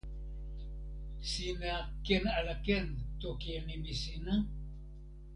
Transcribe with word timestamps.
sina 1.29 1.73
ken 2.05 2.23
ala 2.37 2.55
ken 2.65 2.87
toki 3.21 3.49
e 3.57 3.59
nimi 3.67 3.93
sina? 4.01 4.35